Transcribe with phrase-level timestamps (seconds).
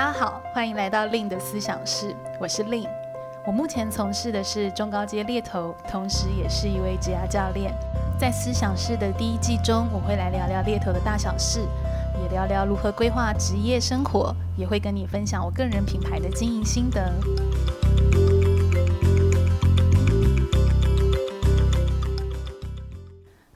[0.00, 2.88] 大家好，欢迎来到 Lin 的思想室，我是 Lin。
[3.44, 7.70] 我目前从事的是中高阶猎头，同时也是一位职涯教练。
[8.18, 11.60] 在思想室的第一季中，我会来聊聊猎头的大小事，
[12.22, 17.12] 也聊聊如何规划职业生活，也会跟你分享我个人品牌的经营心得。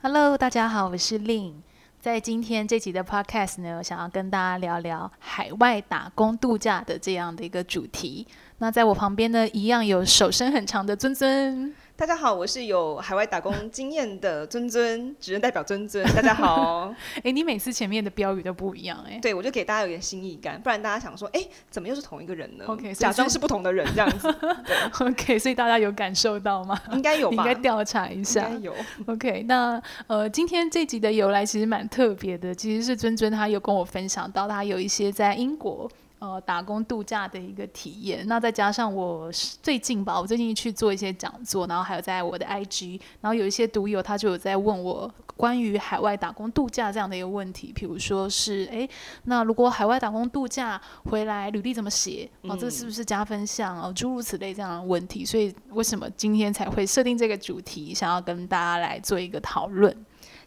[0.03, 1.64] Hello，大家好，我是 Lin。
[2.05, 8.27] 在今天这集的 Podcast 呢，我想要跟大家聊聊海外打工度假的这样的一个主题。
[8.59, 11.73] 那在我旁边呢，一样有手伸很长的尊尊。
[11.97, 16.05] 大家好，我是有海外打工经验的尊尊，只能代表尊尊。
[16.13, 19.19] 大家好，哎、欸，你每次前面的标语都不一样哎、欸。
[19.21, 24.29] 对，我就给大家有点新意感，不然大家想说，哎、欸，怎么又是同一个人呢？OK，假装是不同的人这样子。
[24.67, 26.77] 对，OK，所以大家有感受到吗？
[26.91, 28.49] 应该有吧，应该调查一下。
[28.49, 28.75] 应该有。
[29.05, 35.89] OK，那呃，今天这集的由来其实蛮特别的，其实是尊尊他有跟我分享到，他有一些在英国。
[36.25, 39.31] 呃，打工度假的一个体验，那再加上我
[39.61, 48.89] 最近吧，我最近去做一些讲座，然后还有在我的 IG，然后有一些读友他就有在问我关于海外打工度假这样的一个问题，比如说是，哎，
[49.25, 52.27] 那如果海外打工度假回来，履历怎么写？
[52.41, 53.79] 哦，这是不是加分项？
[53.79, 59.95] 哦，诸如此类这样的问题，所以为什么今天才会设定这个主题，想要跟大家来做一个讨论？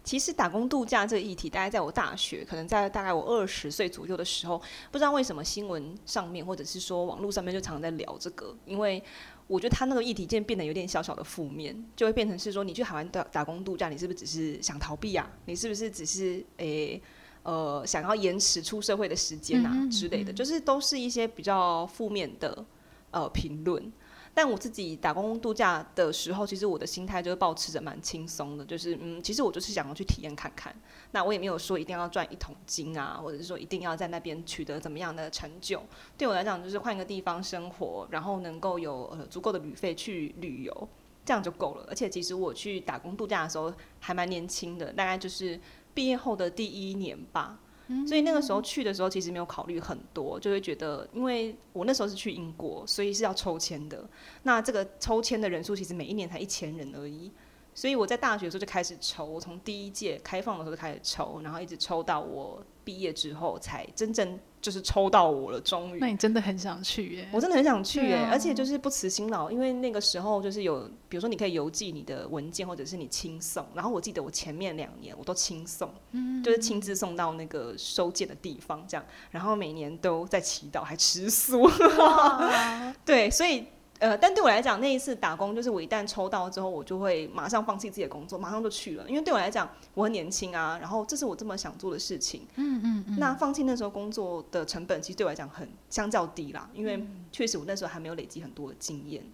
[0.05, 4.61] 其实打工度假这个议题，大概在我大学，可能在大概我二十岁左右的时候，
[4.91, 9.03] 不知道为什么新闻上面或者是说网络上面就常在聊这个，因为
[9.47, 15.31] 我觉得他那个议题渐变得有点小小的负面，就会变成是说，你去海湾打打工度假，你是不是只是想逃避啊？
[15.45, 17.01] 你是不是只是诶
[17.43, 22.65] 呃想要延迟出社会的时间啊之类的，就是都是一些比较负面的
[23.11, 23.93] 呃评论。
[24.39, 30.73] 但我自己打工度假的时候，其实我的心态就是保持着蛮轻松的，就是嗯，其实我就是想要去体验看看。
[31.11, 35.83] 那我也没有说一定要赚一桶金啊，或者是说一定要在那边取得怎么样的成就。
[36.17, 40.89] 对我来讲，就是换个地方生活，然后能够有呃足够的旅费去旅游，
[41.25, 41.85] 这样就够了。
[41.89, 45.59] 而且其实我去打工度假的时候还蛮年轻的，大概就是
[45.93, 47.59] 毕业后的第一年吧。
[48.07, 54.09] 所以那个时候去的时候，其实没有考虑很多，就会觉得，因为我那时候是去英国，所以是要抽签的。
[54.43, 57.31] 那这个抽签的人数其实每一年才一千人而已。
[57.79, 66.01] 所以我在大学的时候就开始抽，我从第一届开放的时候就开始抽，然后一直抽到我毕业之后才真正就是抽到我了，终于。
[66.01, 67.29] 那你真的很想去耶？
[67.33, 73.65] 我真的很想去耶，啊、而且就是不辞辛劳，因为那个时候就是有，比如说你可以邮寄你的文件，或者是你亲送。
[73.73, 79.07] 然后我记得我前面两年我都亲送，嗯，就是亲自送到那个收件的地方，这样。
[79.31, 81.71] 然后每年都在祈祷，还吃素。
[83.07, 83.67] 对，所以。
[83.99, 89.05] 呃，但对我来讲，那一次打工就是我一旦抽到之后，我就会马上放弃自己的工作，马上就去了。
[89.09, 92.47] 因为对我来讲，我很年轻啊，然后这是我这么想做的事情。
[92.55, 93.17] 嗯嗯嗯。
[93.19, 99.25] 那放弃那时候工作的成本，其实对我来讲很相较低啦，因为确实我那时候还没有累积很多的经验。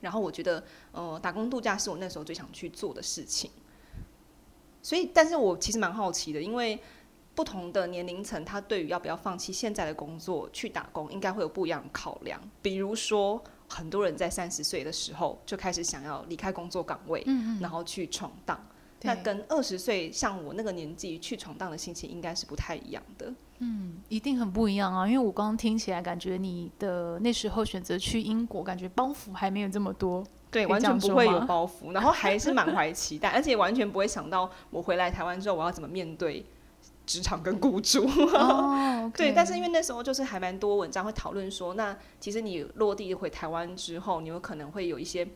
[0.00, 0.62] 然后我觉得，
[0.92, 3.50] 呃，打工度假是我那时候最想去做的事情。
[4.82, 6.78] 所以，但是我其实蛮好奇的，因为。
[7.32, 12.38] 不同的年龄层，他对于要不要放弃现在的工作去打工，应该会有不一样的考量。
[12.60, 18.60] 比如说，很多人在三十岁的时候就开始想要离开工作岗位，嗯嗯，然后去闯荡。
[19.02, 23.32] 那跟二十岁像我那个年纪去闯荡的心情，应该是不太一样的。
[23.60, 25.06] 嗯，一定很不一样啊！
[25.06, 30.22] 因为我刚刚听起来，感觉你的那时候选择去英国，感觉包袱还没有这么多。
[30.50, 36.44] 对，完全不会有包袱，然后还是满怀期待， 而且完全不会想到我回来台湾之后我要怎么面对。
[37.10, 38.06] 职场跟雇主，
[39.18, 45.26] 对，但是因为那时候就是还蛮多文章会讨论说，那其实你落地回台湾之后，你有可能会有一些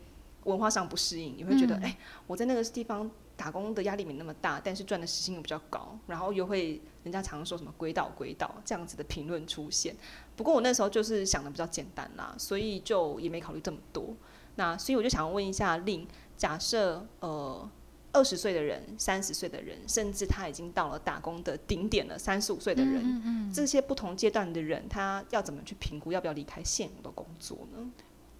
[0.45, 1.97] 文化上不适应，你会觉得，哎、嗯欸，
[2.27, 9.93] 我在那个地方打工的压力没那么大，但是赚的时薪又比较高，然后又会人家常说什么“鬼岛鬼岛”这样子的评论出现。
[10.37, 14.15] 不过我那时候就是想的比较简单啦，所以就也没考虑这么多。
[14.55, 16.05] 那所以我就想问一下 Lin，
[16.37, 17.69] 假设呃。
[18.15, 27.91] 二十岁的人，三十岁的人，甚至他已经到了打工的顶点了，三十五岁的人，嗯嗯嗯，这些不同阶段的人，他要怎么去评估要不要离开现有的工作呢？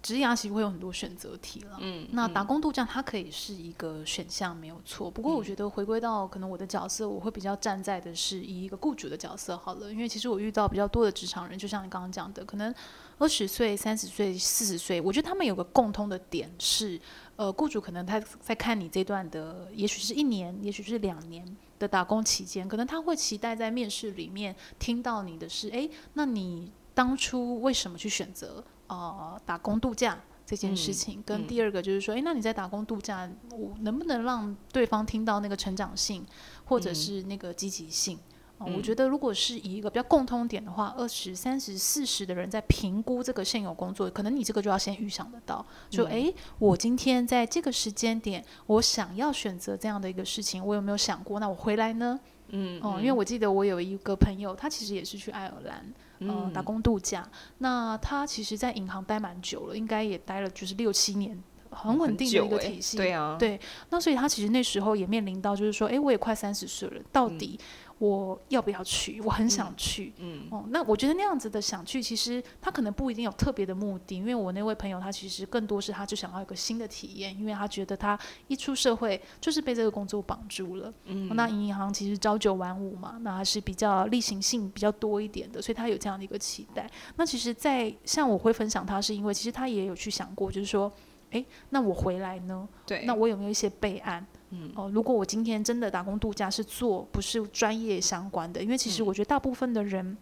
[0.02, 5.10] 职涯其实会有很多选择题了，嗯，那打工度假它可以是一个选项，没有错。
[5.10, 12.72] 不过我觉得回归到可能我的角色，我会比较站在的是以一个雇主的角色好了，因为其实我遇到比较多的职场人，就像你刚刚讲的，可能
[13.18, 17.00] 二十岁、三十岁、四十岁，我觉得他们有个共通的点是。
[17.36, 21.44] 呃，雇主可能他在看你这段的，也许是一年，也许是两年
[21.78, 31.20] 的打工期间，可能他会期待在面试里面听到你的是，诶，那你当初为什么去选择呃打工度假这件事情？
[31.20, 36.24] 嗯、跟第二个就是说，诶，那你在打工度假，我能不能让对方听到那个成长性，
[36.64, 38.16] 或者是那个积极性？
[38.16, 51.38] 嗯、我觉得，如果是以一个比较共通点的话，二十三十四十的人在评估这个现有工作，可能你这个就要先预想得到，就哎、嗯，我今天在这个时间点，我想要选择这样的一个事情，我有没有想过？
[51.38, 52.18] 那我回来呢？
[52.48, 57.28] 嗯，嗯，因为我记得我有一个朋友，他其实也是去爱尔兰，嗯、呃，打工度假。
[57.58, 61.36] 那他其实，在银行待蛮久了，应该也待了就是六七年，
[61.70, 62.96] 很稳定的一个体系。
[62.96, 63.60] 对啊，对。
[63.90, 67.85] 那所以他其实那时候也面临到，就是说，哎，我也快三十岁了，到底、嗯。
[67.98, 69.20] 我要不要去？
[69.22, 70.12] 我很想去。
[70.18, 80.92] 嗯，嗯哦，那我觉得那样子的想去，其实他可能不一定有特别的目的，因为我那位朋友他其实更多是他就想要一个新的体验，因为他觉得他一出社会就是被这个工作绑住了。
[81.06, 86.90] 嗯，哦，那银行其实朝九晚五嘛，那还是比较例行性比较多一点的，所以他有这样的一个期待。
[87.16, 90.92] 那其实，在像我会分享他，是因为其实他也有去想过，就是说，
[91.30, 92.68] 诶，那我回来呢？
[92.86, 94.24] 对，那我有没有一些备案？
[94.50, 94.70] 嗯。
[94.74, 100.16] 哦，如果我今天真的打工度假是做不是专业相关的，因为其实我觉得大部分的人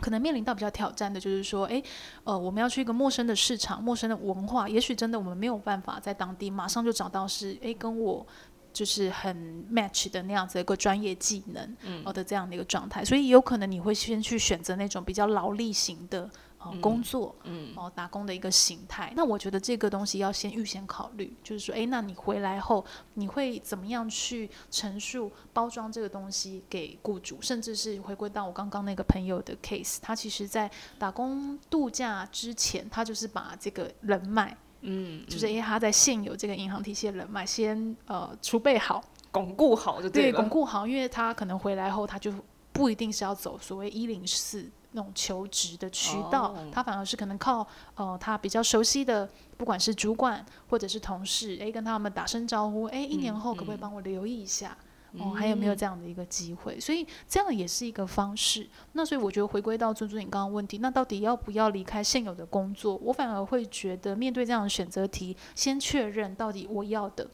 [0.00, 1.82] 可能面临到比较挑战的，就是说，诶，
[2.24, 8.26] 呃，我们要去一个陌生的市场、陌生的文化，也许真的我们没有办法在当地马上就找到是，诶，跟我
[8.72, 9.36] 就是很
[9.72, 16.28] match 的那样子一个专业技能，哦的这样的一个状态，所以有可能你会先去选择那种比较劳力型的。
[16.64, 19.12] 哦，工作，嗯，哦，打工的一个形态。
[19.16, 42.32] 那我觉得这个东西要先预先考虑，就是说，哎，那你回来后，你会怎么样去陈述、包装这个东西给雇主，甚至是回归到我刚刚那个朋友的 case，他其实在打工度假之前，他就是把这个人脉，嗯，就是因为他在现有这个银行体系的人脉先呃储备好、巩固好就对了，对，巩固好，因为他可能回来后，他就
[42.72, 44.70] 不一定是要走所谓一零四。
[44.92, 46.58] 那种求职的渠道，oh.
[46.72, 54.76] 他反而是可能靠呃他比较熟悉的，不管是主管或者是同事，诶，跟他们打声招呼，诶，一年后可不可以帮我留意一下？
[55.14, 56.80] 嗯、哦，还有没有这样的一个机会？
[56.80, 58.66] 所以这样也是一个方式。
[58.92, 62.96] 那所以我觉得回归到尊尊你刚刚问题，那到底要不要离开现有的工作？
[62.96, 67.28] 我反而会觉得面对这样的选择题，先确认到底我要的。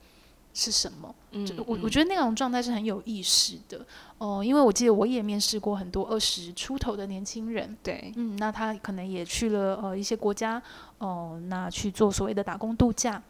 [0.55, 1.15] 是什么？
[1.33, 3.79] 嗯，就我我觉得那种状态是很有意识的。
[4.19, 10.61] 哦，呃，因为我记得我也面试过很多二十出头的年轻人，对，嗯，那他可能也去了呃一些国家，
[10.99, 13.23] 哦，呃，那去做所谓的打工度假，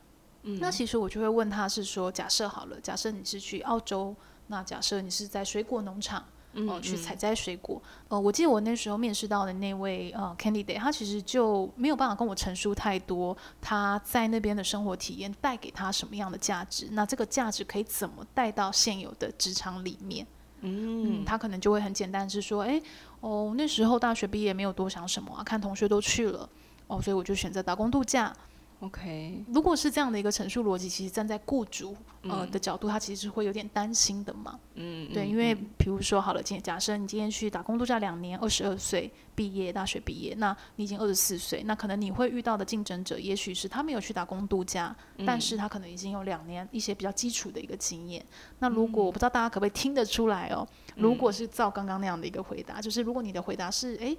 [0.44, 4.14] 嗯，那其实我就会问他是说，假设好了，假设你是去澳洲，
[4.46, 6.24] 那假设你是在水果农场。
[6.54, 7.80] 哦、呃，去采摘水果。
[8.08, 16.88] 呃，我记得我那时候面试到的那位呃 candidate，他其实就没有办法跟我陈述太多他在那边的生活体验带给他什么样的价值。
[16.92, 20.26] 那这个价值可以怎么带到现有的职场里面？
[20.60, 22.82] 嗯，嗯，他可能就会很简单是说，哎，
[23.20, 26.48] 哦，那时候大学毕业没有多想什么啊，看同学都去了，
[26.88, 28.34] 哦，所以我就选择打工度假。
[28.80, 34.56] OK，如果是这样的一个陈述逻辑，其实站在雇主呃的角度，他其实是会有点担心的嘛。
[34.74, 48.24] 嗯，对，因为比如说好了，今天假设你今天去打工度假两年，二十二岁毕业，大学毕业，那你已经二十四岁，那可能你会遇到的竞争者，也许是他没有去打工度假，嗯、但是他可能已经有两年一些比较基础的一个经验。
[48.60, 50.64] 那如果、嗯、我不知道大家可不可以听得出来哦，
[50.94, 54.06] 如果是照刚刚那样的一个回答，就是如果你的回答是哎。
[54.06, 54.18] 诶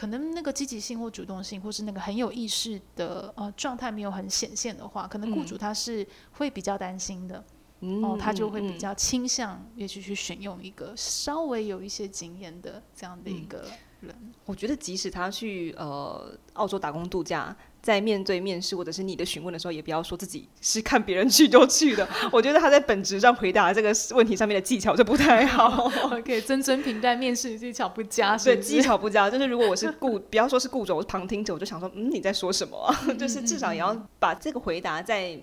[0.00, 7.44] 可能那个积极性或主动性，或是那个很有意识的呃状态没有很显现的话，可能雇主他是会比较担心的，
[7.80, 13.58] 嗯、哦，他就会比较倾向也许去选用一个稍微有一些经验的这样的一个
[14.00, 14.16] 人。
[14.22, 17.54] 嗯、我觉得即使他去呃澳洲打工度假。
[17.82, 22.06] 在面对面试或者是你的询问的时候，也不要说自己是看别人去就去的。
[22.30, 25.90] 我觉得他在本质上回答这个问题上面的技巧就不太好。
[26.10, 29.30] OK，尊尊评价面试技巧不佳，对，技巧不佳。
[29.30, 32.94] 就是如果我是顾，不要说是顾主，我是旁听者，我就想说，嗯，你在说什么啊？
[33.18, 35.38] 就是至少也要把这个回答再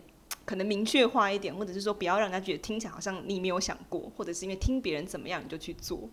[0.45, 6.07] 可能明确化一点，或者是说不要让人家觉得听起来好像你没有想过，或者是因为听别人怎么样你就去做。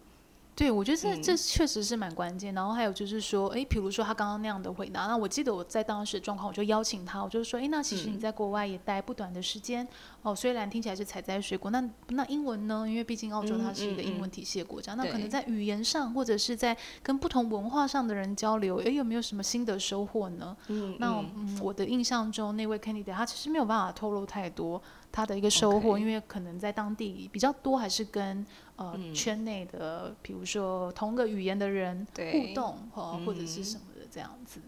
[0.56, 2.54] 对，我觉得这、嗯、这确实是蛮关键。
[2.54, 9.88] 然后还有就是说，诶，比如说他刚刚那样的回答，那我记得我在当时的状况，我就邀请他，我就说，诶，那其实你在国外也待不短的时间，嗯、
[10.22, 12.86] 哦，虽然听起来是采摘水果，那那英文呢？
[12.88, 20.56] 因为毕竟澳洲它是一个英文体系的国家，那可能在语言上或者是在跟不同文化上的人交流，诶，有没有什么新的收获呢？
[20.68, 24.80] 嗯，那嗯，我的印象中那位 candidate 他其实没有办法透露太多。
[25.14, 28.44] 他的一个收获.因为可能在当地比较多，还是跟
[28.74, 34.58] 呃、嗯、圈内的，比如说同个语言的人互动，或或者是什么的这样子。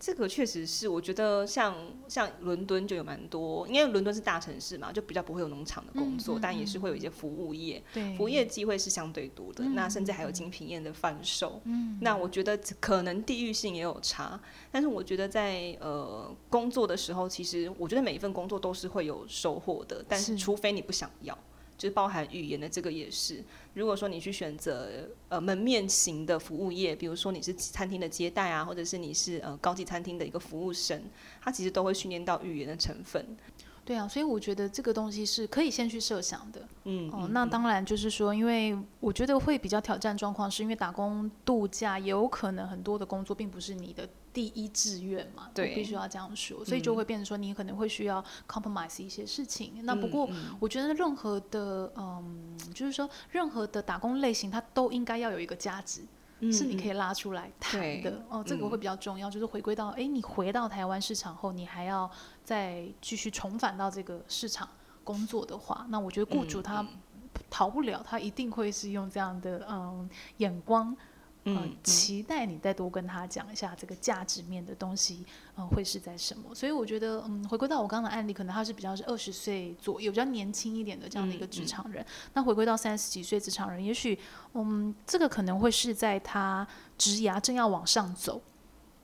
[0.00, 1.74] 这个确实是，我觉得像
[2.06, 9.64] 像伦敦就有蛮多，因为伦敦是大城市嘛，就比较不会有农场的工作，嗯嗯嗯、但也是会有一些服务业，对服务业机会是相对多的。
[9.64, 11.60] 嗯、那甚至还有精品业的贩售。
[11.64, 14.40] 嗯、那我觉得可能地域性也有差，
[14.70, 21.36] 但是我觉得在呃工作的时候，其实我觉得每一份工作都是会有收获的，但是除非你不想要。
[21.78, 23.42] 就包含语言的这个也是。
[23.72, 31.00] 如果说你去选择呃门面型的服务业，比如说你是餐厅的接待啊，或者是你是呃高级餐厅的一个服务生，
[31.40, 33.24] 他其实都会训练到语言的成分。
[33.88, 36.60] 对啊，所以我觉得这个东西是可以先去设想的。
[36.84, 49.72] 嗯，哦，那当然就是说，因为我觉得会比较挑战状况，是因为打工度假也有可能很多的工作并不是你的第一志愿嘛，对，必须要这样说，所以就会变成说你可能会需要 compromise 一些事情。
[49.76, 50.28] 嗯、那不过
[50.60, 56.02] 我觉得任何的嗯，就是说任何的打工类型，它都应该要有一个价值。
[56.52, 59.28] 是你可以拉出来谈的哦，这个会比较重要。
[59.28, 62.10] 嗯、就是回归到，哎，你回到台湾市场后，你还要
[62.44, 64.68] 再继续重返到这个市场
[65.02, 66.86] 工作的话，那我觉得雇主他
[67.50, 70.96] 逃不了，他一定会是用这样的嗯眼光。
[71.44, 75.24] 嗯，期待你再多跟他讲一下这个价值面的东西，
[75.56, 76.54] 嗯，会是在什么？
[76.54, 82.02] 所以我觉得，嗯，回归到我刚刚的案例，可能他是比较是二十岁左右，比较年轻一点的这样的一个职场人。
[82.02, 84.18] 嗯嗯、那回归到三十几岁职场人，也许，
[84.52, 86.66] 嗯，这个可能会是在他
[86.98, 88.42] 职涯正要往上走，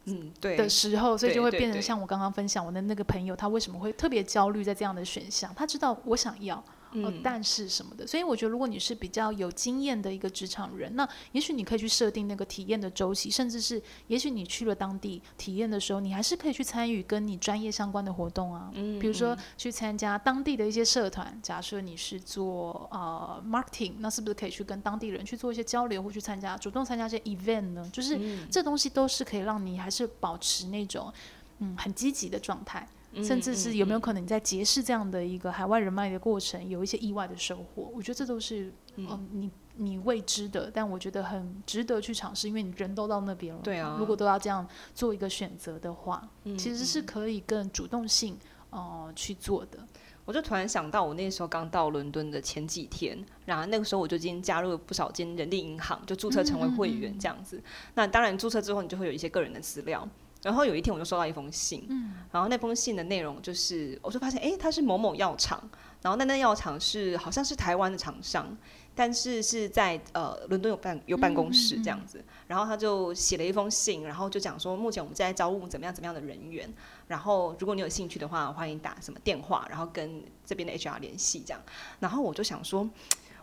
[0.04, 5.54] 嗯，对的时候，所以就会变成像我刚刚分享我的那个朋友，他为什么会特别焦虑在这样的选项？
[5.54, 6.62] 他知道我想要。
[6.94, 21.38] 呃、嗯，但是什么的，所以我觉得，如果你是比较有经验的一个职场人，那也许你可以去设定那个体验的周期，甚至是，也许你去了当地体验的时候，你还是可以去参与跟你专业相关的活动啊，嗯，比如说去参加当地的一些社团。
[21.42, 27.90] 假设你是做呃 marketing，那是不是可以去跟当地人去做一些交流，或去参加主动参加一些 event 呢？
[27.92, 31.12] 就是、嗯、这东西都是可以让你还是保持那种
[31.58, 32.88] 嗯很积极的状态。
[33.22, 37.90] 甚至是有没有可能你在结识这样的一个海外人脉的过程，有一些意外的收获？
[37.94, 43.60] 我觉得这都是嗯、呃，你你未知的，但我觉得很值得去尝试，因为你人都到那边了。
[43.62, 48.38] 对啊，如果都要这样做一个选择的话，其实是可以更主动性
[48.70, 49.78] 哦、呃、去做的。
[50.24, 57.62] 我就突然想到，我那时候刚到伦敦的前几天，然后那个时候我就已经加入了不少间人力银行，就注册成为会员这样子。
[57.94, 60.08] 那当然注册之后，你就会有一些个人的资料。
[60.44, 65.58] 然后有一天我就收到一封信，嗯，然后那封信的内容就是，我就发现，哎，它是某某药厂，
[66.02, 68.56] 然后那那药厂是好像是台湾的厂商，
[68.94, 72.20] 但是是在呃伦敦有办有办公室这样子，嗯。
[72.20, 76.70] 嗯嗯，然后他就写了一封信，然后就讲说，目前我们在招募怎么样怎么样的人员，
[77.08, 81.62] 然后如果你有兴趣的话，欢迎打什么电话，然后跟这边的 HR 联系这样，
[82.00, 82.88] 然后我就想说。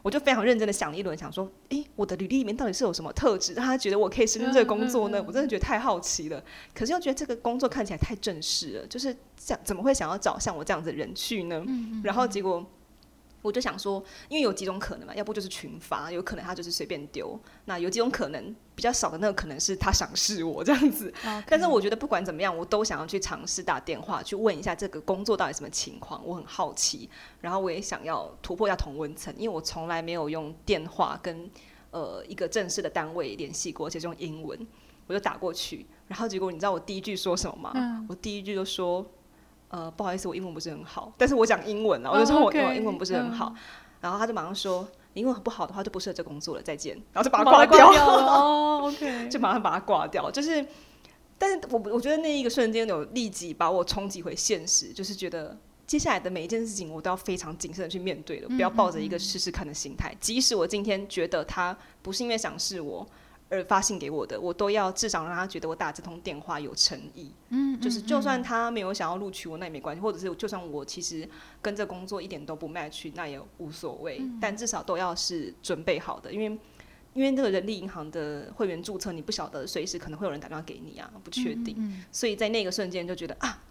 [0.01, 5.23] 我就非常认真的想了一轮，想说，诶，我的履历里面到底是有什么特质，让他觉得我可以胜任这个工作呢？
[5.27, 6.43] 我真的觉得太好奇了。
[6.73, 11.63] 可是又觉得这个工作看起来太正式了，就是想怎么会想要找像我这样子的人去呢？
[12.03, 12.65] 然后结果。
[13.41, 17.39] 我就想说，因为有几种可能嘛，要不就是群发，有可能他就是随便丢。
[17.65, 21.11] 那有几种可能，比较少的那个可能是他赏识我这样子。
[21.47, 27.09] 但是我觉得不管怎么样，我都想要去尝试打电话去问一下这个工作到底什么情况，我很好奇。
[27.39, 31.49] 然后我也想要突破一下同温层，因为我从来没有用电话跟
[31.89, 34.67] 呃一个正式的单位联系过，而且是用英文，
[35.07, 35.85] 我就打过去。
[36.07, 37.71] 然后结果你知道我第一句说什么吗？
[37.73, 39.03] 嗯、我第一句就说。
[39.71, 43.55] 呃，不好意思，我英文不是很好，但是我讲英文啊，我就说我英文不是很好，oh.
[44.01, 47.89] 然后他就马上说，英文很不好的话就不适合这工作了，再见，然后就把它挂掉。
[47.89, 50.65] 了，哦， OK，就马上把它挂掉，就是，
[51.37, 63.07] 但是我我觉得那一个瞬间有立即把我冲击回现实，就是觉得接下来的每一件事情我都要非常谨慎的去面对了，不要抱着一个试试看的心态，即使我今天觉得他不是因为想试我。
[63.51, 67.29] 而发信给我的，我都要至少让他觉得我打这通电话有诚意。
[67.49, 70.01] 嗯，就是就算他没有想要录取我，那也没关系。
[70.01, 71.27] 或者是就算我其实
[71.61, 74.19] 跟这工作一点都不 match，那也无所谓。
[74.21, 74.39] 嗯。
[74.41, 76.45] 但至少都要是准备好的，因为
[77.13, 81.75] 因为那个人力银行的会员注册，你不晓得随时可能会有人打电话给你啊，不确定。
[81.77, 82.03] 嗯嗯。
[82.09, 83.61] 所以在那个瞬间就觉得啊。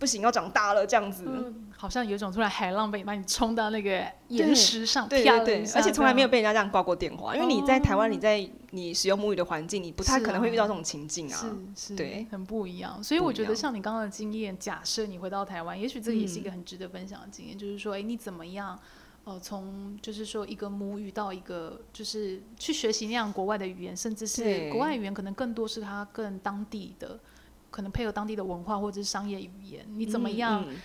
[0.00, 11.36] 不行，要长大了这样子，嗯，好像有一种突然海浪被把你冲到那个岩石上，对对对，而且从来没有被人家这样挂过电话，因为你在台湾，你在你使用母语的环境，你不太可能会遇到这种情境啊，
[11.76, 13.04] 是是，对，很不一样。
[13.04, 18.80] 所以我觉得像你刚刚的经验，假设你回到台湾，也许这个也是一个很值得分享的经验，嗯，就是说，哎，你怎么样，
[19.24, 27.20] 呃，从就是说一个母语到一个就是去学习那样国外的语言，甚至是国外语言可能更多是它更当地的。
[27.70, 30.64] 可能配合当地的文化或者是商业语言，你怎么样？
[30.68, 30.76] 嗯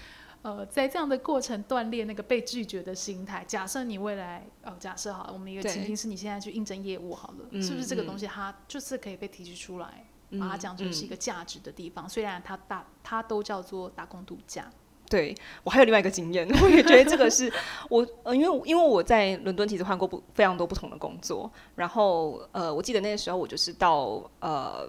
[0.47, 3.43] 嗯、呃，在这样的过程锻炼那个被拒绝的心态。
[3.47, 12.05] 假设你未来，呃，假设好了，我们一个情境是你现在去应征业务好了，是不是这个东西它就是可以被提取出来，嗯、把它讲成是一个价值的地方？
[12.05, 14.69] 嗯、虽然它大，它都叫做打工度假。
[15.09, 17.51] 对，我还有另外一个经验， 我也觉得这个是
[17.89, 24.87] 我，呃，因为因为我在伦敦其实换过不非常多不同的工作，然后呃，我记得那个时候我就是到呃。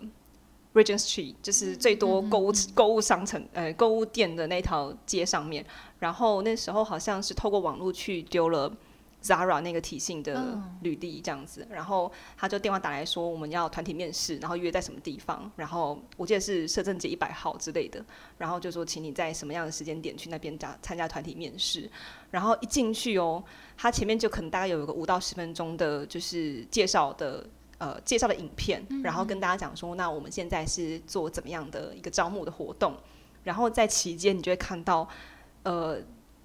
[0.76, 5.64] Regent Street 就是最多购物购、嗯、物商城呃购物店的那条街上面，
[5.98, 8.70] 然后那时候好像是透过网络去丢了
[9.22, 18.04] Zara 那个体系的履历这样子，然后他就电话打来说我们要团体面试，然后约在什么地方，然后我记得是摄政街一百号之类的，
[18.38, 21.90] 然后就说请你在什么样的时间点去那边加参加团体面试，
[22.30, 23.42] 然后一进去哦，
[23.76, 27.44] 他前面就可能大概有一个五到十分钟的，就是介绍的
[27.78, 32.94] 呃介绍的影片，然后跟大家讲说，那我们现在是做怎么样的一个招募的活动，
[33.44, 35.08] 然后在期间你就会看到
[35.62, 35.98] 呃。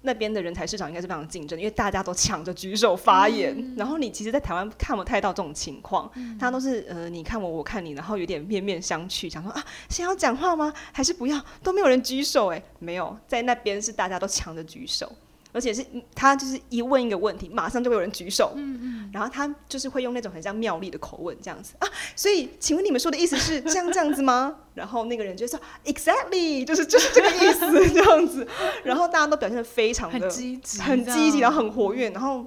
[0.04, 3.54] 那边的人才市场应该是非常竞争，因为大家都抢着举手发言。
[3.56, 10.74] 嗯、然后你其实，在台湾看不太到这种情况，嗯、他都是呃，你看我，我看你，然后有点面面相觑，想说啊，先要讲话吗？
[10.90, 11.40] 还是不要？
[11.62, 15.08] 都没有人举手，哎，没有，在那边是大家都抢着举手。
[15.52, 21.74] 而且是他就是一问一个问题，马上就会有人举手，嗯嗯，然后他就是会用那种很像妙丽的口吻这样子。
[21.78, 24.56] 啊，所以请问你们说的意思是这样这样子吗？
[24.74, 28.46] 然后那个人就说 exactly 就是就是这个意思这样子，
[28.84, 32.46] 然后大家都表现的非常的很积极，很积极，然后很活跃，然后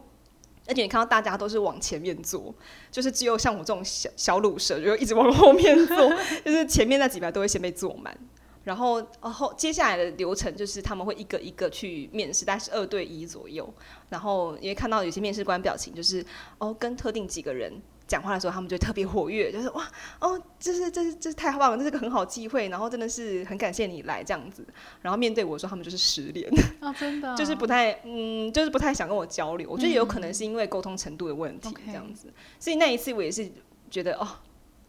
[0.67, 2.51] 而且你看到大家都是往前面坐，
[2.89, 6.12] 就是只有像我这种小小鲁蛇就一直往后面坐，
[6.43, 8.17] 就是前面那几排都会先被坐满。
[8.65, 13.72] 然后，然后接下来的流程就是他们会一个一个去面试，大概是二对一左右。
[14.10, 16.25] 然后因为看到有些面试官表情就是
[16.57, 17.72] 哦，跟特定几个人
[18.07, 19.88] 讲话的时候，他们就特别活跃，就是哇
[20.19, 22.67] 哦，这是这是这是太棒了，这是个很好机会。
[22.69, 24.65] 然后真的是很感谢你来这样子。
[25.03, 29.69] 然后面对我说，他们就是失联啊，真的，就是不太嗯，就是不太想跟我交流。
[29.69, 32.29] 我觉得有可能是因为沟通程度的问题这样子。
[32.29, 33.48] 嗯、所以那一次我也是
[33.91, 34.27] 觉得哦。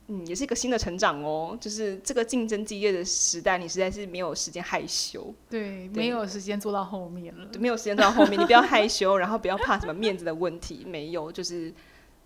[0.09, 1.57] 嗯，也是一个新的成长哦。
[1.61, 5.35] 就是这个竞争激烈的时代，你实在是没有时间害羞。
[5.51, 7.49] 对，对没有时间做到后面了。
[7.59, 11.73] 没有时间做到后面，你不要害羞，然后不要怕什么面子的问题，没有，就是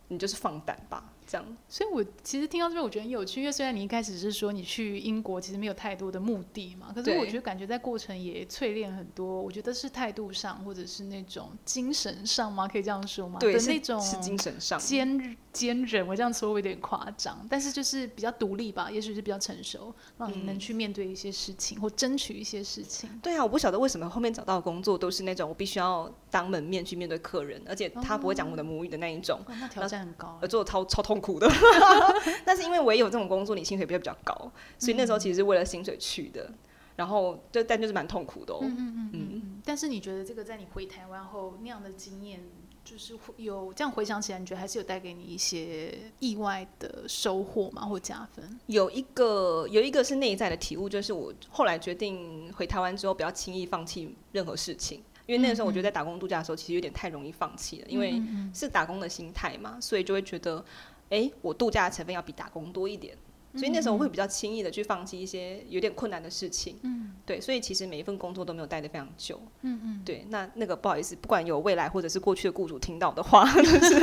[0.08, 1.02] 你就是放胆吧。
[1.30, 3.40] 这样，所以我其实听到这边，我觉得很有趣。
[3.40, 9.40] 因为虽然你一开始是说你去英国其实没有太多的目的嘛，可是我觉得感觉在过程也淬炼很多。
[9.40, 12.66] 我觉得是态度上，或者是那种精神上吗？
[12.66, 13.38] 可以这样说吗？
[13.38, 16.06] 对，的那种是精神上坚坚韧。
[16.06, 23.08] 我这样说会有点夸张，但是就是比较独立吧，也许是比较成熟，让你能去面对一些事情、嗯、或争取一些事情。
[23.22, 31.48] 对啊，我不晓得为什么后面找到的工作都是那种我必须要当门面去面对客人，而且他不会讲我的母语的那一种，哦、那挑战很高，而做的超超痛苦的，
[32.44, 36.54] 但是因为我也有这种工作，你薪水比较比较高，所以那时候其实是为了薪水去的，嗯、
[36.96, 38.58] 然后就但就是蛮痛苦的哦。
[38.62, 39.62] 嗯嗯嗯，嗯。
[39.64, 42.40] 但是你觉得这个在你回台湾后那样的经验，
[42.82, 47.82] 就是有这样回想起来，你觉得还是有带给你一些意外的收获吗？
[47.82, 48.58] 或加分？
[48.66, 55.02] 有一个有一个是内在的体悟，就是我后来决定回台湾之后，不要轻易放弃任何事情。
[55.26, 58.20] 因为那个时候，我觉得在打工度假的时候，其实有点太容易放弃了，因为
[58.52, 60.64] 是打工的心态嘛，所以就会觉得，
[61.10, 63.16] 哎，我度假的成分要比打工多一点，
[63.54, 66.78] 所以那时候我会比较轻易的去放弃一些有点困难的事情。
[66.82, 69.40] 嗯，对，所以其实每一份工作都没有待得非常久。
[69.62, 74.00] 嗯嗯，对，那那个不好意思，不管有未来或者是过去的雇主听到的话，就是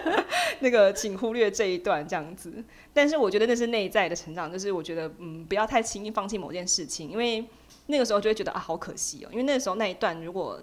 [0.60, 2.62] 那个请忽略这一段这样子。
[2.92, 7.44] 但是我觉得那是内在的成长，就是我觉得嗯，不要太轻易放弃某件事情，因为。
[7.86, 10.62] 那个时候就会觉得啊，好可惜哦，因为那个时候那一段，如果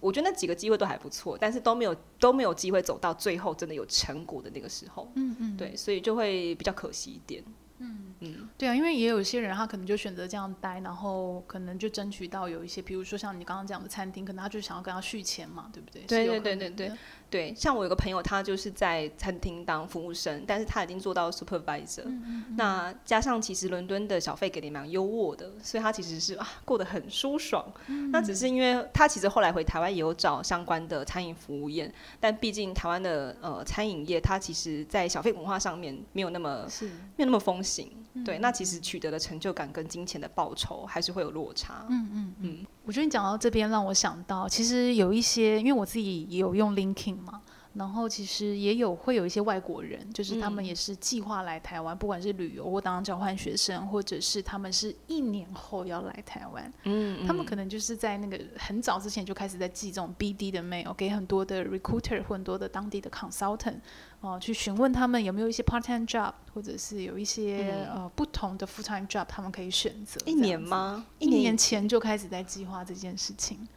[0.00, 7.44] 我觉得那几个机会都还不错，但是都没有都没有机会走到最后真的有成果的那个时候，嗯嗯，对，所以就会比较可惜一点。
[7.82, 16.02] 嗯嗯，对啊，因为也有些人他可能就选择这样待，然后可能就争取到有一些，比如说像你刚刚讲的餐厅，可能他就想要跟他续钱嘛，对不对？
[16.02, 16.92] 对对对对对
[17.30, 22.02] 对，像我有个朋友，他就是在餐厅当服务生，但是他已经做到 supervisor。
[22.04, 27.64] 嗯嗯嗯，那加上其实伦敦的小费给的蛮优渥的，所以他其实是啊过得很舒爽。
[28.10, 37.90] 那只是因为他其实后来回台湾也有找相关的餐饮服务业，但毕竟台湾的呃餐饮业，它其实在小费文化上面没有那么是没有那么风行。
[38.24, 41.86] 对，那其实取得的成就感跟金钱的报酬还是会有落差。
[41.88, 47.40] 嗯嗯嗯，我觉得你讲到这边，让我想到，其实有一些，因为我自己也有用 linkin 嘛。
[47.72, 56.72] 然后其实也有会有一些外国人，就是他们也是计划来台湾，嗯、不管是旅游或当交换学生，或者是他们是一年后要来台湾。
[56.82, 63.76] 嗯，嗯，他们可能就是在那个很早之前就开始在寄这种 BD 的 mail 给很多的 recruiter 或很多的当地的 consultant
[64.20, 70.20] 哦、呃，去询问他们有没有一些 part time job，或者是有一些、嗯、呃不同的 full time job，他们可以选择。
[70.26, 71.06] 一年吗？
[71.20, 73.68] 一年前就开始在计划这件事情。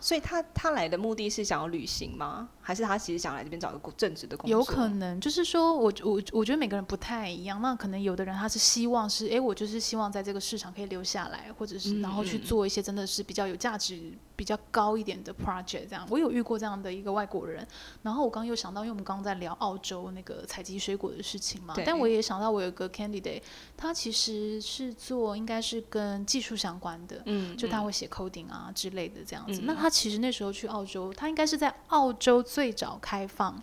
[0.00, 2.48] 所以他他来的目的是想要旅行吗？
[2.66, 4.58] 还是他其实想来这边找一个正职的工作？
[4.58, 7.60] 有可能，就是说我我我觉得每个人不太一样。
[7.60, 14.12] 那可能有的人他是希望是，哎，我就是希望在这个市场可以留下来，或者是然后去做一些真的是比较有价值。
[14.36, 17.64] 比较高一点的 project，这样我有遇过这样的一个外国人，
[18.02, 23.40] 然后我刚刚又想到，因为我们刚刚在聊澳洲那个采集水果的事情嘛，但我也想到我有个 candidate，
[23.76, 29.60] 他其实是做应该是跟技术相关的，嗯，就他会写 coding 啊之类的这样子。
[29.60, 33.60] 嗯、那他其实那时候去澳洲，他应该是在澳洲最早开放，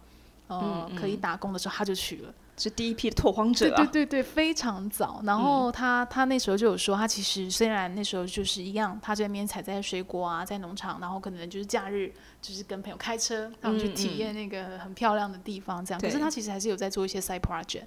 [0.47, 2.33] 呃，嗯嗯可以打工的时候，他就去了。
[2.57, 5.21] 是第一批的拓荒者啊，对对对对，非常早。
[5.23, 15.99] 然后他、嗯、他那时候就有说，他其实虽然那时候就是一样，他这边采摘水果啊，在农场，然后可能就是假日就是跟朋友开车，然后去体验那个很漂亮的地方，这样。
[15.99, 17.85] 嗯嗯，可是他其实还是有在做一些 side project。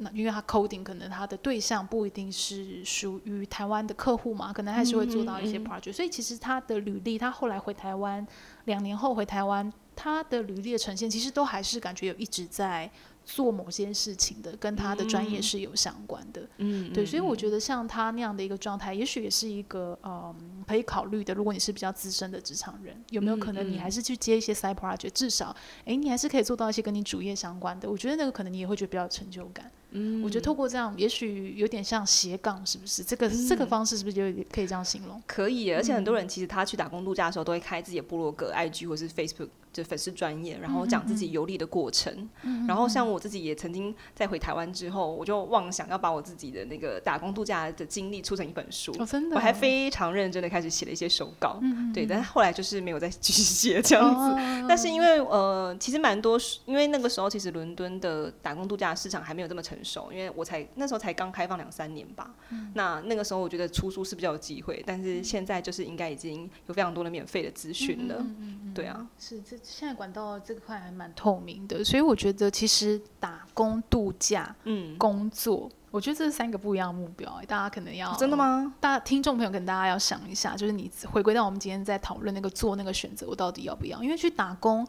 [0.00, 5.94] 那因为他 coding 可能他的对象不一定是属于台湾的客户嘛，可能还是会做到一些 project。
[5.94, 8.24] 所以其实他的履历，他后来回台湾，
[8.66, 12.88] 两年后回台湾，他的履历的呈现，其实都还是感觉有一直在。
[13.30, 20.34] 做某些事情的，跟他的专业是有相关的，嗯，对，所以我觉得像他那样的一个状态，也许也是一个嗯
[20.66, 21.34] 可以考虑的。
[21.34, 27.90] 如果你是比较资深的职场人，有没有可能你还是去接一些 side project，至少，哎，你还是可以做到一些跟你主业相关的。
[27.90, 29.70] 我觉得那个可能你也会觉得比较有成就感。
[29.90, 33.02] 嗯，我觉得透过这样，也许有点像斜杠，是不是？
[33.02, 34.22] 这个、嗯、这个方式是不是就
[34.52, 35.22] 可以这样形容？
[35.26, 42.28] 可以，而且很多人其实他去打工度假的时候，都会开自己的部落格、IG 或是 Facebook，就粉丝专业，然后讲自己游历的过程。
[42.42, 48.94] 嗯、然后像我自己也曾经在回台湾之后，我就妄想要把我自己的那个打工度假的经历出成一本书。
[48.98, 51.58] 哦、真的，我还非常认真的开始写了一些手稿。
[51.62, 54.20] 嗯、对，但是后来就是没有再继续写这样子。
[54.20, 54.36] 哦、
[54.68, 60.58] 但是因为呃，其实蛮多，因为那个时候其实伦敦的打工度假市场还没有这么成熟，因为我才。
[60.74, 78.74] 那时候才刚开放两三年吧，嗯、那那个时候我觉得出书是比较有机会，但是现在就是应该已经有非常多的免费的资讯了，嗯嗯嗯、对啊，是这现在管道这块还蛮透明的，所以我觉得其实打工度假、嗯，工作，我觉得这是三个不一样的目标，大家可能要真的吗？
[78.78, 84.02] 大家听众朋友跟大家要想一下，就是你回归到我们今天在讨论那个做那个选择，我到底要不要？
[84.02, 84.86] 因为去打工。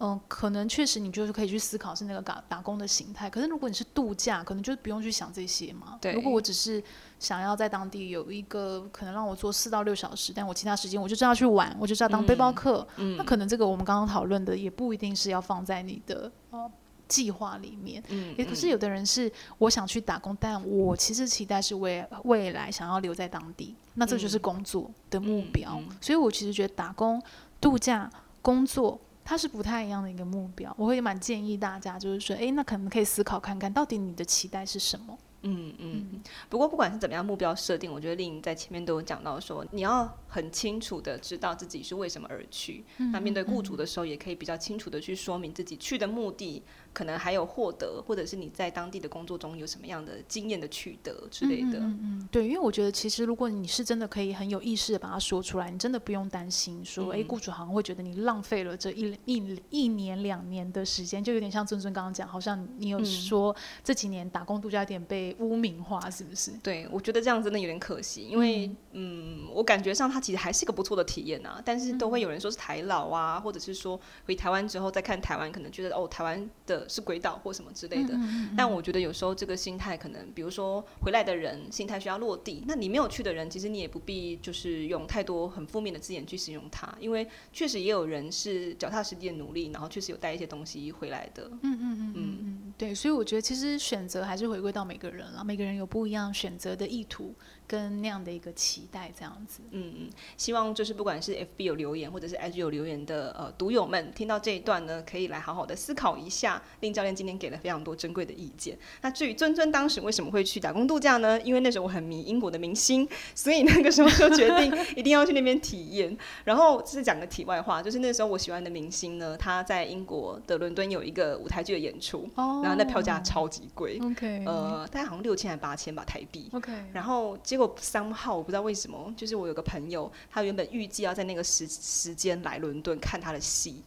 [0.00, 3.28] 嗯、呃，可能确实你就是可以去思考是那个打打工的形态。
[3.28, 5.98] 可是如果你是度假，可能就不用去想这些嘛。
[6.00, 6.12] 对。
[6.12, 6.82] 如果我只是
[7.18, 12.86] 想要在当地有一个可能让我做四到六小时，但我其他时间我就知道去玩，我就知道当背包客。
[12.96, 13.16] 嗯。
[13.16, 16.70] 那可能这个我们刚刚讨论的也不一定是要放在你的呃
[17.08, 18.00] 计划里面。
[18.08, 18.32] 嗯。
[18.38, 25.72] 也可是有的人是我想去打工，但我其实期待是为未来想要留在当地，那这就是工作的目标。
[25.74, 27.20] 嗯嗯、所以我其实觉得打工、
[27.60, 28.08] 度假、
[28.40, 29.00] 工作。
[29.28, 35.18] 它是不太一样的一个目标，我会蛮建议大家，就是说，诶，那可能可以思考看看到底你的期待是什么。
[35.42, 42.82] 嗯嗯，不过不管是怎么样目标设定，我觉得丽颖在前面都有讲到说，你要很清楚的知道自己是为什么而去。
[42.96, 51.78] 嗯、那面对雇主的时候，也可以比较清楚的去说明自己去的目的，可能还有获得，或者是你在当地的工作中有什么样的经验的取得之类的。
[51.78, 66.52] 嗯，嗯，嗯对，因为我觉得其实如果你是真的可以很有意识的把它说出来，你真的不用担心说，哎、嗯，雇主好像会觉得你浪费了这一一一年两年的时间，就有点像尊尊刚刚讲，好像你有说这几年打工度假有点被污名化，是不是？
[66.62, 71.62] 对，我觉得这样真的有点可惜，因为嗯，嗯，我感觉上它其实还是一个不错的体验啊。
[71.64, 78.12] 但是都会有人说是台老啊，嗯、或者是说回台湾之后再看台湾，可能觉得哦，台湾的是鬼岛或什么之类的。
[78.14, 91.48] 嗯嗯嗯，但我觉得有时候这个心态可能，比如说回来的人心态需要落地，那你没有去的人，其实你也不必就是用太多很负面的字眼去形容他，因为确实也有人是脚踏实地的努力，然后确实有带一些东西回来的。
[91.62, 97.34] 嗯嗯嗯嗯嗯，对，所以我觉得其实选择还是回归到每个人了，每个人有不一样选择的意图。
[97.68, 106.60] 跟那样的一个期待这样子，嗯嗯，希望就是不管是 FB 有留言或者是 IG 有留言的呃读友们，听到这一段呢，可以来好好的思考一下。
[106.80, 108.78] 令教练今天给了非常多珍贵的意见。
[109.02, 111.38] 那至于尊尊当时为什么会去打工度假呢？
[111.42, 116.16] 因为那时候我很迷英国的明星，所以那个时候就决定一定要去那边体验。
[116.44, 133.82] 然后就是讲个题外话，就是那时候我喜欢的明星呢，他在英国的伦敦有一个舞台剧的演出，oh, 然后那票价超级贵，OK，呃，大概好像六千还八千吧台币，OK，然后结果三号我不知道为什么，就是我有个朋友，他原本预计要在那个时时间来伦敦看他的戏，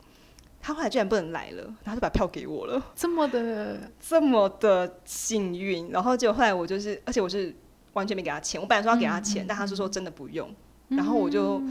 [0.62, 7.55] 他后来居然不能来了，然后就把票给我了，这么的这么的幸运，然后结果后来我就是，而且我是
[7.93, 10.53] 完全没给他钱，我本来说要给他钱，嗯、但他是说真的不用，
[10.89, 11.62] 嗯、然后我就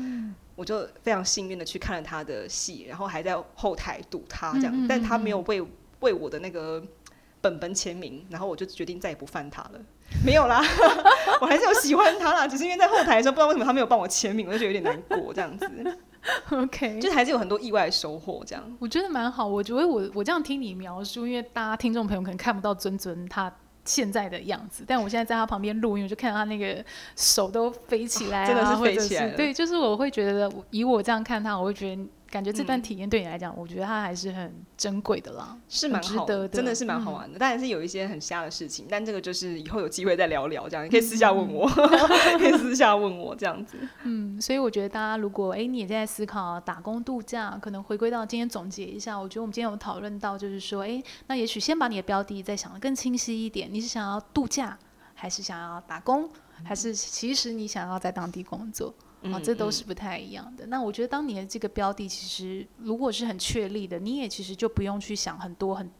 [0.57, 5.65] 我就非常幸运的去看了他的戏，然后还在后台堵他这样，嗯、但他没有为
[6.01, 6.83] 为我的那个
[7.41, 9.81] 本本签名，然后我就决定再也不犯他了。
[10.25, 10.63] 没有啦，
[11.41, 15.69] 我还是有喜欢他啦，只是因为在后台的时候，不知道为什么他没有帮我签名，我就觉得有点难过这样子。
[16.51, 18.63] OK，就还是有很多意外的收获这样。
[18.79, 23.51] 我觉得蛮好，我觉得我我这样听你描述，因为大家听众朋友可能看不到尊尊他
[23.87, 26.85] 现在的样子，但我现在在他旁边录音，我就看到他那个
[27.17, 29.37] 手都飞起来、啊，真的是飞起来了。
[29.37, 32.07] 对，就是我会觉得以我这样看他，我会觉得。
[32.31, 37.39] 感觉这段体验对你来讲，嗯、我觉得它还是很珍贵的啦，是蛮值得的，真的是蛮好玩的。
[37.39, 43.77] 当然、嗯、是有一些很瞎的事情，但这个就是以后有机会再聊聊，这样你可以私下问我，嗯、可以私下问我这样子。
[44.05, 54.79] 嗯，所以我觉得大家如果哎，你也在思考打工度假，可能回归到今天总结一下，我觉得我们今天有讨论到，就是说，哎，那也许先把你的标的再想得更清晰一点，你是想要度假，
[55.15, 58.95] 还是想要打工，嗯、还是其实你想要在当地工作？
[59.25, 60.65] 啊，这都是不太一样的。
[60.65, 65.91] 嗯嗯，那我觉得，当你的这个标的其实如果是很确立的，你也其实就不用去想很多很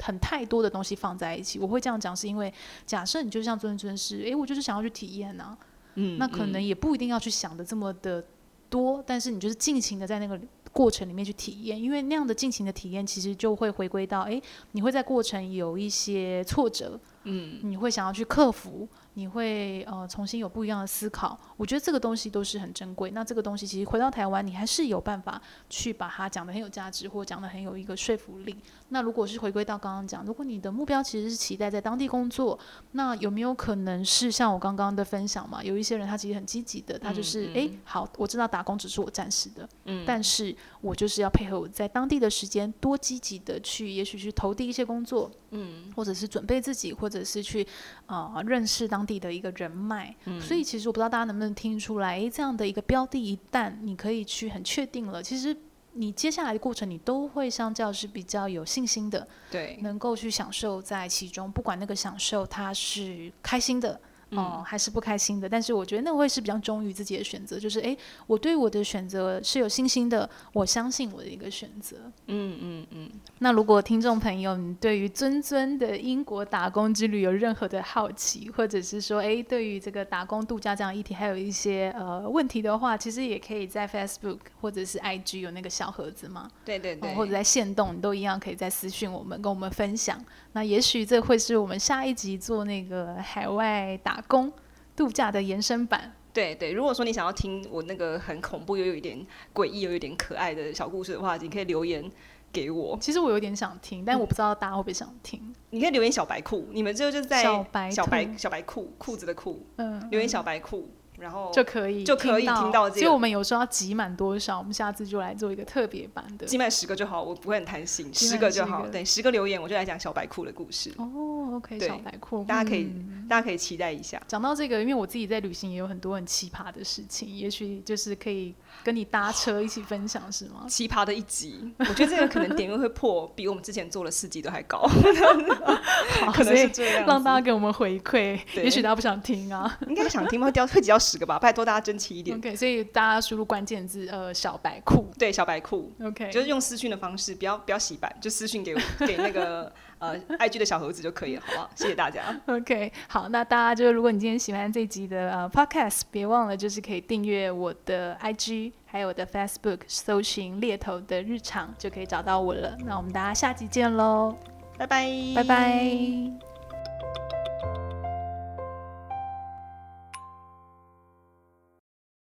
[0.00, 1.58] 很太多的东西放在一起。
[1.58, 2.52] 我会这样讲，是因为
[2.86, 5.58] 假设你就像尊尊是，诶，我就是想要去体验啊，
[5.96, 8.24] 嗯，嗯，那可能也不一定要去想的这么的
[8.70, 14.40] 多，但是你就是尽情的在那个过程里面去体验，因为那样的尽情的体验，其实就会回归到，诶，
[14.72, 18.86] 你会在过程有一些挫折，嗯，你会想要去克服。
[19.18, 23.10] 你会呃重新有不一样的思考，我觉得这个东西都是很珍贵。
[23.10, 28.56] 那这个东西其实回到台湾，你还是有办法去把它讲得很有价值，或讲得很有一个说服力。
[28.90, 32.56] 那如果是回归到刚刚讲，如果你的目标其实是期待在当地工作，
[32.92, 35.64] 那有没有可能是像我刚刚的分享嘛？
[35.64, 47.66] 有一些人他其实很积极的，他就是诶，好，我知道打工只是我暂时的，嗯，但是我就是要配合我在当地的时间，多积极的去，也许去投递一些工作，嗯，或者是准备自己，或者是去
[48.06, 49.18] 啊、呃、认识当地。
[49.18, 55.56] 的一个人脉，嗯、所以其实我不知道大家能不能听出来，诶，这样的一个标的，一旦你可以去很确定了，其实
[55.94, 64.00] 你接下来的过程，你都会相较是比较有信心的，对，能够去享受在其中，不管那个享受它是开心的。
[64.30, 71.96] 哦、嗯，还是不开心的，但是我觉得那会是比较忠于自己的选择，就是哎，我对我的选择是有信心的，我相信我的一个选择。
[72.26, 73.10] 嗯嗯嗯。
[73.38, 86.50] 那如果听众朋友你对于尊尊的英国打工之旅有任何的好奇，或者是说哎，对于这个打工度假这样议题还有一些呃问题的话，其实也可以在 Facebook 或者是 IG 有那个小盒子嘛。
[86.64, 87.10] 对对对。
[87.10, 90.22] 哦、或者在线动，你都一样可以在私讯我们，跟我们分享。
[90.58, 94.20] 那也许这会是我们下一集做那个海外打。
[94.26, 94.52] 工
[94.96, 96.72] 度假的延伸版，对对。
[96.72, 102.10] 如果说你想要听我那个很恐怖又有一点诡异又有点可爱的小故事的话，你可以留言
[102.52, 102.98] 给我。
[103.00, 105.40] 其实我有点想听，但我不知道大家会不会想听。
[105.40, 110.90] 嗯、你可以留言小白裤，你们就就在小白小白小白裤裤子的裤，嗯，留言小白裤。
[111.18, 116.46] 然后就可以就可以听到这个，所以我们有时候要集满多少，我们下次就来做一个特别版的。
[116.46, 118.86] 集满十个就好，我不会很贪心，十个就好。
[118.88, 120.92] 对，十个留言我就来讲小白裤的故事。
[120.96, 122.92] 哦，OK，小白裤，大家可以
[123.28, 124.20] 大家可以期待一下。
[124.26, 128.54] 讲到这个，因为我自己在旅行也有很多很奇葩的事情，也许就是可以
[128.84, 130.66] 跟你搭车一起分享，是吗？
[130.68, 134.88] 奇葩的一集，我觉得这个可能点阅会破，比我们之前做了四集都还高。
[136.32, 138.38] 可能是这样，让大家给我们回馈。
[138.54, 140.46] 也许大家不想听啊，应该想听吗？
[140.46, 141.78] 会掉会只要十个吧，拜托大家。
[141.88, 151.70] 争气一点，OK，所以大家输入关键字，呃，小白裤，对，小白裤，OK，就是用私讯的方式，不要不要洗白，就私讯给我，给那个呃 IG 的小盒子就可以了，好不好？
[151.74, 162.76] 谢谢大家，OK，好，那大家就如果你今天喜欢这集的呃 Podcast，别忘了就是可以订阅我的 IG，还有我的 Facebook，搜寻猎头的日常就可以找到我了。
[162.84, 164.36] 那我们大家下集见喽，
[164.76, 166.47] 拜拜，拜拜。